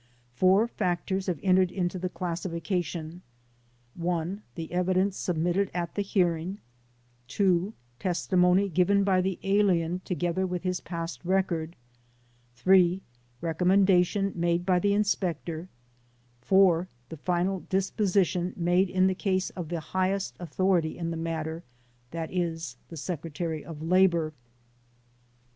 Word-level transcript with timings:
Four 0.33 0.67
factors 0.67 1.27
have 1.27 1.39
entered 1.43 1.69
into 1.71 1.99
the 1.99 2.09
classification: 2.09 3.21
(1) 3.93 4.41
The 4.55 4.71
evidence 4.71 5.15
submitted 5.15 5.69
at 5.75 5.93
the 5.93 6.01
hearing; 6.01 6.59
(2) 7.27 7.71
testimony 7.99 8.67
given 8.67 9.03
by 9.03 9.21
the 9.21 9.37
alien 9.43 10.01
together 10.03 10.47
with 10.47 10.63
his 10.63 10.79
past 10.81 11.23
record; 11.23 11.75
(3) 12.55 12.99
rec 13.41 13.59
ommendation 13.59 14.33
made 14.33 14.65
by 14.65 14.79
inspector; 14.79 15.69
(4) 16.39 16.87
the 17.09 17.17
final 17.17 17.59
disposition 17.69 18.53
made 18.57 18.89
in 18.89 19.05
the 19.05 19.13
case 19.13 19.51
of 19.51 19.69
the 19.69 19.79
highest 19.81 20.35
authority 20.39 20.97
in 20.97 21.11
the 21.11 21.15
matter— 21.15 21.61
i.e., 22.11 22.57
the 22.89 22.97
Secretary 22.97 23.63
of 23.63 23.83
Labor. 23.83 24.33